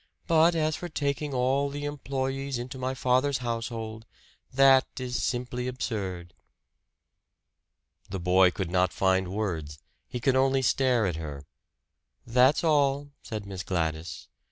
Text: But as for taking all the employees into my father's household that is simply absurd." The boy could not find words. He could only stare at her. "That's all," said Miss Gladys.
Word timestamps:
But 0.25 0.55
as 0.55 0.75
for 0.77 0.89
taking 0.89 1.31
all 1.31 1.69
the 1.69 1.85
employees 1.85 2.57
into 2.57 2.79
my 2.79 2.95
father's 2.95 3.37
household 3.37 4.07
that 4.51 4.87
is 4.99 5.21
simply 5.21 5.67
absurd." 5.67 6.33
The 8.09 8.19
boy 8.19 8.49
could 8.49 8.71
not 8.71 8.91
find 8.93 9.27
words. 9.27 9.77
He 10.07 10.19
could 10.19 10.35
only 10.35 10.63
stare 10.63 11.05
at 11.05 11.17
her. 11.17 11.45
"That's 12.25 12.63
all," 12.63 13.11
said 13.21 13.45
Miss 13.45 13.61
Gladys. 13.61 14.27